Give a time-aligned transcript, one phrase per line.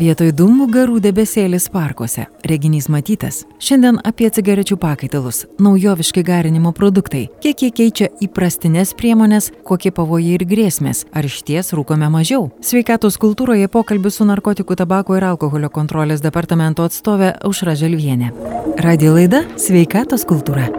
[0.00, 2.22] Vietoj dūmų garų debesėlis parkuose.
[2.48, 3.42] Reginys matytas.
[3.60, 10.46] Šiandien apie cigarečių pakaitalus, naujoviški garinimo produktai, kiek jie keičia įprastinės priemonės, kokie pavojai ir
[10.48, 12.48] grėsmės, ar iš ties rūkome mažiau.
[12.64, 18.32] Sveikatos kultūroje pokalbis su narkotikų, tabako ir alkoholio kontrolės departamento atstovė Aušra Želvienė.
[18.80, 20.70] Radio laida Sveikatos kultūra.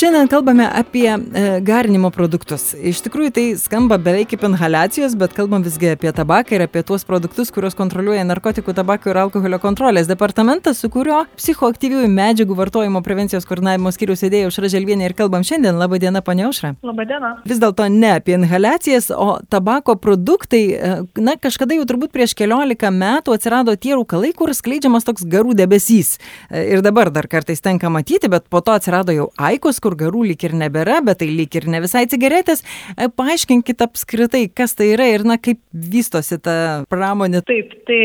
[0.00, 2.70] Šiandien kalbame apie e, garinimo produktus.
[2.72, 7.02] Iš tikrųjų tai skamba beveik kaip inhalacijos, bet kalbam visgi apie tabaką ir apie tuos
[7.04, 13.44] produktus, kuriuos kontroliuoja narkotikų, tabako ir alkoholio kontrolės departamentas, su kurio psichoaktyviųjų medžiagų vartojimo prevencijos
[13.50, 15.76] koordinavimo skyrius įdėjo Užra Želvienė ir kalbam šiandien.
[15.76, 16.72] Labą dieną, ponia Užra.
[16.80, 17.34] Labą dieną.
[17.52, 22.88] Vis dėlto ne apie inhalacijas, o tabako produktai, e, na kažkada jau turbūt prieš keliolika
[22.88, 26.16] metų atsirado tie rūkalai, kur skleidžiamas toks garų debesys.
[26.48, 29.98] E, ir dabar dar kartais tenka matyti, bet po to atsirado jau aikos, kur kur
[29.98, 32.62] garų lyg ir nebėra, bet tai lyg ir ne visai cigaretės.
[32.94, 37.42] E, paaiškinkit apskritai, kas tai yra ir na, kaip vystosi ta pramonė.
[37.48, 38.00] Taip, tai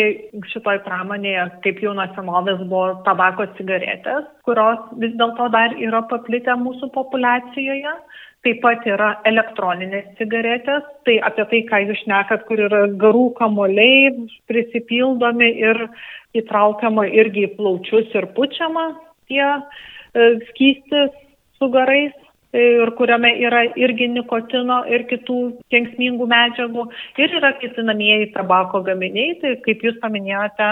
[0.51, 6.57] šitoj pramonėje, kaip jau nuo senovės buvo tabako cigaretės, kurios vis dėlto dar yra paplitę
[6.61, 7.99] mūsų populacijoje.
[8.45, 14.11] Taip pat yra elektroninės cigaretės, tai apie tai, ką jūs šnekat, kur yra garų kamoliai
[14.45, 15.79] prisipildomi ir
[16.37, 18.91] įtraukiama irgi į plaučius ir pučiama
[19.31, 21.15] tie e, skystis
[21.57, 22.13] su garais
[22.55, 25.39] ir kuriame yra irgi nikotino ir kitų
[25.73, 26.85] kenksmingų medžiagų.
[27.19, 30.69] Ir yra kaitinamieji tabako gaminiai, tai kaip jūs paminėjote,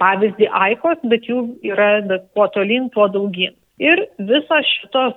[0.00, 1.90] pavyzdį aikos, bet jų yra
[2.32, 3.52] kuo tolyn, tuo daugyn.
[3.82, 5.16] Ir visos šitos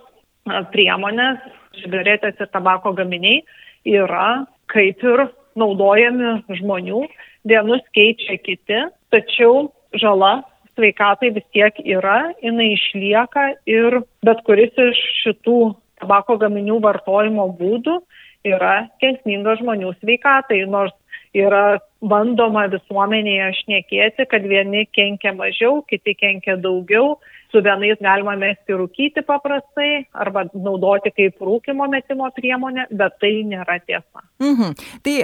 [0.73, 1.39] priemonės,
[1.79, 3.43] cigaretės ir tabako gaminiai
[3.87, 7.05] yra kaip ir naudojami žmonių,
[7.47, 8.81] vienus keičia kiti,
[9.13, 10.39] tačiau žala
[10.79, 15.59] sveikatai vis tiek yra, jinai išlieka ir bet kuris iš šitų
[15.99, 17.99] tabako gaminių vartojimo būdų
[18.47, 20.95] yra kenksmingas žmonių sveikatai, nors
[21.35, 27.17] yra bandoma visuomenėje šnekėti, kad vieni kenkia mažiau, kiti kenkia daugiau,
[27.51, 33.79] su vienais galima mesti rūkyti paprastai arba naudoti kaip rūkimo metimo priemonę, bet tai nėra
[33.85, 34.23] tiesa.
[34.43, 34.75] Mhm.
[35.05, 35.15] Tai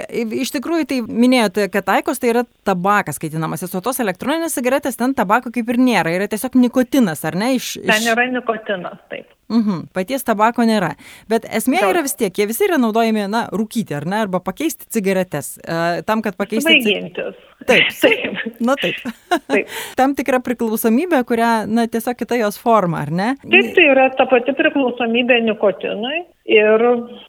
[0.42, 5.14] iš tikrųjų, tai minėjote, kad taikos tai yra tabakas kaitinamasis, o tos elektroninės cigaretės ten
[5.16, 7.54] tabako kaip ir nėra, yra tiesiog nikotinas, ar ne?
[7.60, 7.88] Iš, iš...
[7.92, 9.30] Ten yra nikotinas, taip.
[9.52, 10.94] Mhm, paties tabako nėra.
[11.30, 14.88] Bet esmė yra vis tiek, jie visi yra naudojami, na, rūkyti, ar ne, arba pakeisti
[14.90, 15.54] cigarettes.
[15.62, 16.66] Uh, tam, kad pakeisti.
[16.66, 17.42] Svaigintis.
[17.66, 17.88] Taip.
[17.98, 18.58] taip.
[18.62, 18.98] Na taip.
[19.52, 19.70] taip.
[19.98, 23.28] tam tikra priklausomybė, kurią, na, tiesiog kita jos forma, ar ne?
[23.42, 26.82] Taip, tai yra ta pati priklausomybė nikotinui ir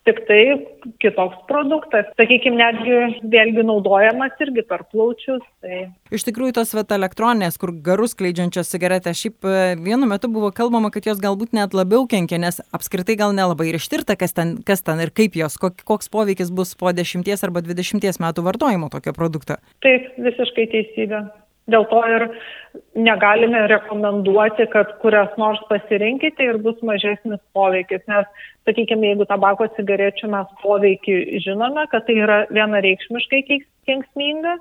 [0.05, 0.41] tik tai
[1.01, 2.07] kitoks produktas.
[2.19, 5.41] Sakykime, netgi vėlgi naudojamas irgi per plaučius.
[5.63, 5.87] Tai...
[6.13, 10.91] Iš tikrųjų, tos vat, elektroninės, kur garus kleidžiančios cigaretės, šiaip e, vienu metu buvo kalbama,
[10.93, 14.85] kad jos galbūt net labiau kenkia, nes apskritai gal nelabai ir ištirta, kas ten, kas
[14.85, 19.59] ten ir kaip jos, koks poveikis bus po 10 arba 20 metų vartojimo tokio produkto.
[19.85, 21.25] Taip, visiškai teisybė.
[21.67, 22.23] Dėl to ir
[22.95, 28.27] negalime rekomenduoti, kad kurias nors pasirinkite ir bus mažesnis poveikis, nes,
[28.67, 33.41] sakykime, jeigu tabako cigarečių mes poveikį žinome, kad tai yra vienareikšmiškai
[33.89, 34.55] kenksminga,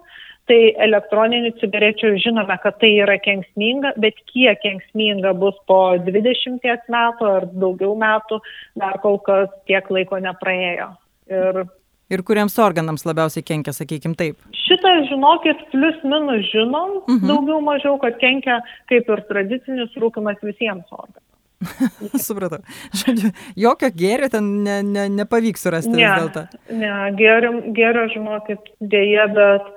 [0.50, 0.59] tai
[0.89, 7.49] elektroninių cigarečių žinome, kad tai yra kenksminga, bet kiek kenksminga bus po 20 metų ar
[7.55, 8.43] daugiau metų,
[8.78, 10.93] dar kol kas tiek laiko nepraėjo.
[11.31, 11.67] Ir
[12.06, 14.39] Ir kuriems organams labiausiai kenkia, sakykim taip?
[14.55, 17.17] Šitą, žinokit, plius minus žinom, uh mhm.
[17.19, 17.28] -huh.
[17.33, 21.27] daugiau mažiau, kad kenkia kaip ir tradicinis rūkimas visiems organams.
[22.28, 22.61] Supratau.
[23.00, 26.43] Žodžiu, jokio gėrio ten ne, ne, nepavyks surasti ne, vis dėlto.
[26.71, 29.71] Ne, gėrio, gėrio, žinokit, dėje, bet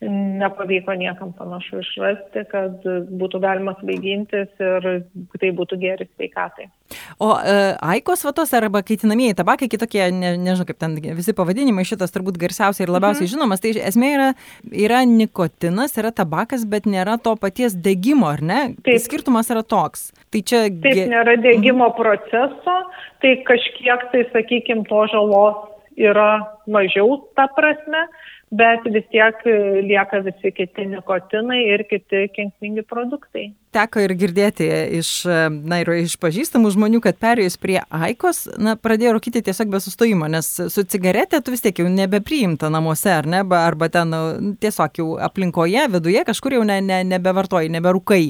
[0.00, 4.88] nepavyko niekam panašu išrasti, kad būtų galima svaigintis ir
[5.40, 6.66] tai būtų geris sveikatai.
[7.18, 7.54] O e,
[7.94, 12.84] aikos vatos arba kaitinamieji tabakai, kitokie, ne, nežinau kaip ten visi pavadinimai, šitas turbūt garsiausiai
[12.84, 13.32] ir labiausiai mhm.
[13.32, 14.28] žinomas, tai esmė yra,
[14.84, 18.60] yra nikotinas, yra tabakas, bet nėra to paties degimo, ar ne?
[18.84, 19.00] Taip.
[19.06, 20.10] Skirtumas yra toks.
[20.28, 20.66] Tai čia...
[20.68, 21.96] Taip, nėra degimo mhm.
[21.96, 22.76] proceso,
[23.24, 25.64] tai kažkiek tai, sakykime, to žalos
[25.96, 28.06] yra mažiau ta prasme,
[28.54, 29.46] bet vis tiek
[29.86, 33.52] lieka visi kiti nikotinai ir kiti kenksmingi produktai.
[33.76, 34.66] teko ir girdėti
[34.96, 35.10] iš,
[35.68, 40.28] na, ir iš pažįstamų žmonių, kad perėjus prie Aikos, na, pradėjo rūkyti tiesiog be sustojimo,
[40.32, 45.00] nes su cigaretė tu vis tiek jau nebepriimta namuose, ar ne, arba ten nu, tiesiog
[45.00, 48.22] jau aplinkoje, viduje kažkur jau ne, ne, nebevartoji, neberūkai.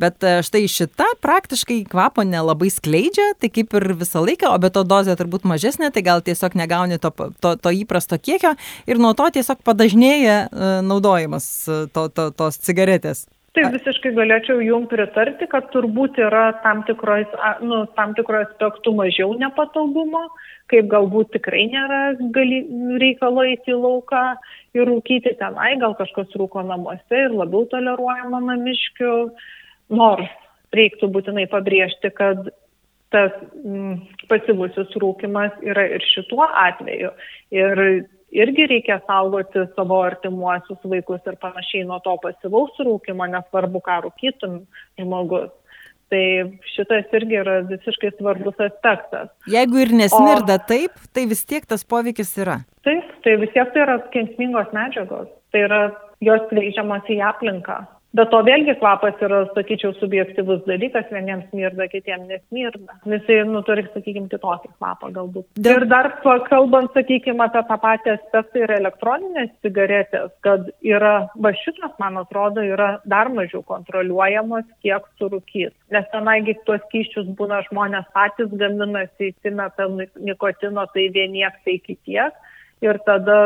[0.00, 4.72] Bet e, štai šita praktiškai kvapo nelabai skleidžia, tai kaip ir visą laiką, o be
[4.74, 8.54] to dozė turbūt mažesnė, tai gal tiesiog negauni to, to, to įprasto kiekio
[8.90, 13.26] ir nuo to tiesiog padažnėja e, naudojimas e, to, to, tos cigaretės.
[13.50, 17.26] Tai visiškai galėčiau jum pritarti, kad turbūt yra tam tikroje
[17.66, 17.80] nu,
[18.14, 20.28] tikro aspektų mažiau nepatogumo,
[20.70, 21.98] kaip galbūt tikrai nėra
[22.36, 22.60] gali,
[23.02, 24.22] reikalo įti lauką
[24.78, 29.16] ir rūkyti tenai, gal kažkas rūko namuose ir labiau toleruojama namiškių,
[29.98, 30.30] nors
[30.70, 32.52] reiktų būtinai pabrėžti, kad
[33.10, 33.34] tas
[33.64, 33.98] mm,
[34.30, 37.10] pasivusius rūkimas yra ir šituo atveju.
[37.54, 37.82] Ir
[38.30, 44.60] irgi reikia saugoti savo artimuosius vaikus ir panašiai nuo to pasivaus rūkimo, nesvarbu, ką rūkytum
[45.00, 45.50] žmogus.
[46.10, 46.22] Tai
[46.72, 49.30] šitas irgi yra visiškai svarbus aspektas.
[49.50, 52.60] Jeigu ir nesmirda o, taip, tai vis tiek tas poveikis yra.
[52.86, 55.30] Taip, tai vis tiek tai yra kenksmingos medžiagos.
[55.54, 55.80] Tai yra
[56.24, 57.78] jos skleidžiamas į aplinką.
[58.16, 62.96] Bet to vėlgi kvapas yra, sakyčiau, subjektivus dalykas, vieniems smirda, kitiems nesmirda.
[63.06, 65.46] Visi, nu, turi, sakykime, kitokį kvapą galbūt.
[65.54, 65.84] Dėl...
[65.84, 66.08] Ir dar
[66.48, 72.66] kalbant, sakykime, apie tą patį aspektą ir elektroninės cigaretės, kad yra, va šitas, man atrodo,
[72.66, 75.70] yra dar mažiau kontroliuojamos, kiek surūkys.
[75.94, 79.86] Nes tenaigi tuos kyščius būna žmonės patys gaminasi, įsimeta
[80.18, 82.46] nikotino, tai vieniek, tai kitiek.
[82.80, 83.40] Ir tada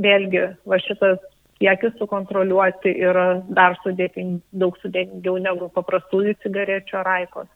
[0.00, 1.20] vėlgi, va šitas
[1.62, 7.48] kiekį sukontroliuoti yra dar sudėting, daug sudėtingiau negu paprastųjų cigarečių ar aikos.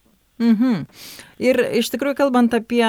[0.43, 0.87] Mhm.
[1.43, 2.82] Ir iš tikrųjų, kalbant apie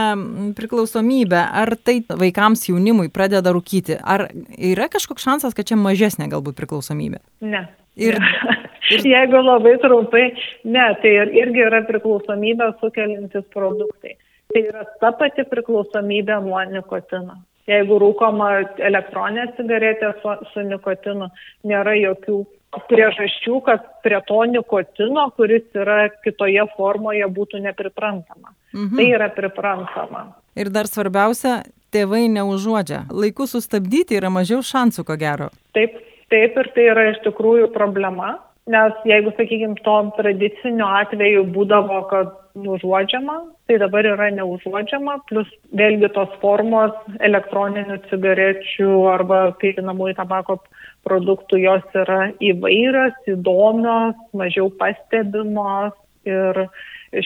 [0.58, 6.58] priklausomybę, ar tai vaikams jaunimui pradeda rūkyti, ar yra kažkoks šansas, kad čia mažesnė galbūt
[6.58, 7.22] priklausomybė?
[7.46, 7.68] Ne.
[8.00, 8.18] Ir,
[8.94, 9.06] ir...
[9.06, 10.26] Jeigu labai trumpai,
[10.66, 14.18] ne, tai ir, irgi yra priklausomybė sukeliantis produktai.
[14.54, 17.42] Tai yra ta pati priklausomybė nuo nikotino.
[17.70, 18.50] Jeigu rūkoma
[18.84, 21.30] elektroninė cigaretė su, su nikotinu,
[21.64, 22.42] nėra jokių
[22.90, 28.54] priežasčių, kad prie to nikotino, kuris yra kitoje formoje, būtų nepriprantama.
[28.74, 28.98] Mhm.
[28.98, 30.26] Tai yra priprantama.
[30.60, 31.62] Ir dar svarbiausia,
[31.94, 33.06] tėvai neužuodžia.
[33.14, 35.50] Laiku sustabdyti yra mažiau šansų, ko gero.
[35.78, 35.96] Taip,
[36.34, 38.40] taip ir tai yra iš tikrųjų problema.
[38.72, 43.36] Nes jeigu, sakykime, to tradicinio atveju būdavo, kad nužuodžiama,
[43.68, 46.94] tai dabar yra neužuodžiama, plus vėlgi tos formos
[47.28, 50.62] elektroninių cigarečių arba kaitinamųjų tabako
[51.04, 55.98] produktų jos yra įvairios, įdomios, mažiau pastebimos
[56.30, 56.64] ir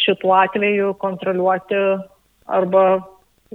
[0.07, 1.83] šituo atveju kontroliuoti
[2.47, 2.87] arba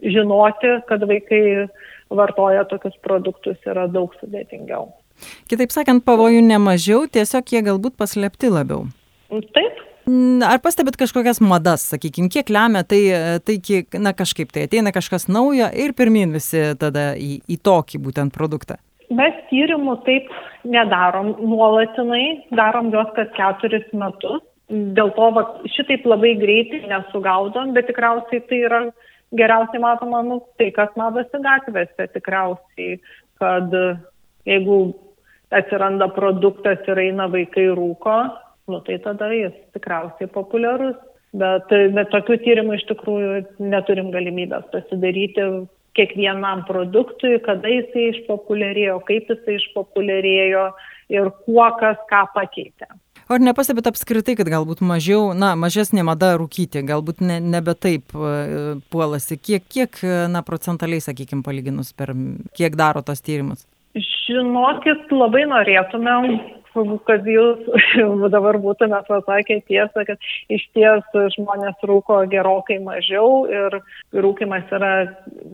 [0.07, 1.67] žinoti, kad vaikai
[2.13, 4.93] vartoja tokius produktus yra daug sudėtingiau.
[5.51, 8.87] Kitaip sakant, pavojų nemažiau, tiesiog jie galbūt paslėpti labiau.
[9.57, 9.81] Taip.
[10.43, 13.03] Ar pastebėt kažkokias madas, sakykime, kiek lemia tai,
[13.47, 18.01] tai kiek, na kažkaip tai ateina kažkas naujo ir pirmin visi tada į, į tokį
[18.03, 18.81] būtent produktą?
[19.13, 20.33] Mes tyrimų taip
[20.67, 24.43] nedarom nuolatinai, darom juos kas keturis metus.
[24.73, 28.83] Dėl to va, šitaip labai greitai nesugaudom, bet tikriausiai tai yra
[29.37, 32.97] geriausiai matoma, nu, tai kas matosi gatvėse tikriausiai,
[33.43, 33.75] kad
[34.49, 34.79] jeigu
[35.59, 38.17] atsiranda produktas ir eina vaikai rūko,
[38.73, 40.99] nu tai tada jis tikriausiai populiarus.
[41.33, 43.37] Bet, bet tokių tyrimų iš tikrųjų
[43.73, 45.47] neturim galimybės pasidaryti
[45.97, 50.67] kiekvienam produktui, kada jisai išpopuliarėjo, kaip jisai išpopuliarėjo
[51.13, 52.91] ir kuo kas ką pakeitė.
[53.33, 58.77] Ar nepastebėt apskritai, kad galbūt mažiau, na, mažesnė mada rūkyti, galbūt ne, nebe taip uh,
[58.93, 62.13] puolasi, kiek, kiek, na, procentaliai, sakykime, palyginus per,
[62.59, 63.65] kiek daro tos tyrimus?
[63.93, 66.39] Žinokit, labai norėtumėm,
[67.05, 67.59] kad jūs
[68.33, 70.17] dabar būtumėt pasakę tiesą, kad
[70.49, 71.05] iš ties
[71.37, 73.77] žmonės rūko gerokai mažiau ir
[74.17, 74.93] rūkimas yra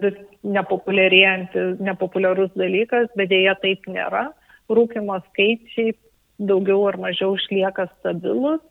[0.04, 0.14] vis
[0.46, 4.28] nepopuliarus dalykas, bet dėja taip nėra.
[4.70, 5.96] Rūkimo skaičiai
[6.38, 8.62] daugiau ar mažiau išlieka stabilus.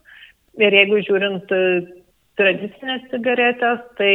[0.58, 1.52] Ir jeigu žiūrint
[2.38, 4.12] tradicinės cigaretės, tai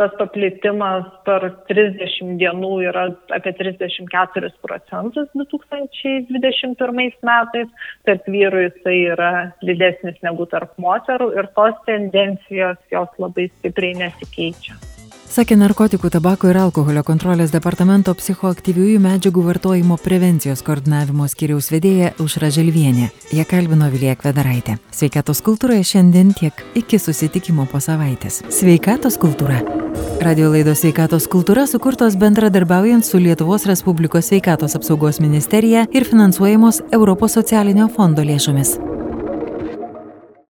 [0.00, 7.72] tas paplitimas per 30 dienų yra apie 34 procentus 2021 metais,
[8.08, 9.32] tarp vyrų jisai yra
[9.64, 14.89] didesnis negu tarp moterų ir tos tendencijos jos labai stipriai nesikeičia
[15.30, 22.50] sakė narkotikų tabako ir alkoholio kontrolės departamento psichoaktyviųjų medžiagų vartojimo prevencijos koordinavimo skyriaus vedėja aušra
[22.54, 23.10] želvienė.
[23.36, 24.78] Ją kalbino vilija kvedaraitė.
[24.94, 26.64] Sveikatos kultūroje šiandien tiek.
[26.74, 28.42] Iki susitikimo po savaitės.
[28.50, 29.62] Sveikatos kultūra.
[30.20, 37.38] Radijo laidos sveikatos kultūra sukurtos bendradarbiaujant su lietuvos respublikos sveikatos apsaugos ministerija ir finansuojamos europos
[37.38, 38.76] socialinio fondo lėšomis